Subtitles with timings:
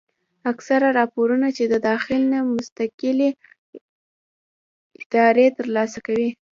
[0.51, 3.29] اکثره راپورنه چې د داخل نه مستقلې
[5.01, 6.29] ادارې تر لاسه کوي